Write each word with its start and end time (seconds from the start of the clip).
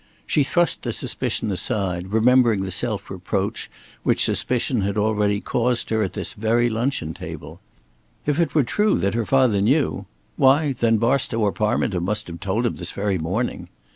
She 0.25 0.43
thrust 0.43 0.81
the 0.81 0.93
suspicion 0.93 1.51
aside, 1.51 2.07
remembering 2.07 2.63
the 2.63 2.71
self 2.71 3.11
reproach 3.11 3.69
which 4.01 4.23
suspicion 4.23 4.81
had 4.81 4.97
already 4.97 5.39
caused 5.41 5.91
her 5.91 6.01
at 6.01 6.13
this 6.13 6.33
very 6.33 6.71
luncheon 6.71 7.13
table. 7.13 7.59
If 8.25 8.39
it 8.39 8.55
were 8.55 8.63
true 8.63 8.97
that 8.97 9.13
her 9.13 9.27
father 9.27 9.61
knew, 9.61 10.07
why 10.37 10.73
then 10.73 10.97
Barstow 10.97 11.39
or 11.41 11.53
Parminter 11.53 12.01
must 12.01 12.25
have 12.25 12.39
told 12.39 12.65
him 12.65 12.77
this 12.77 12.93
very 12.93 13.19
morning. 13.19 13.69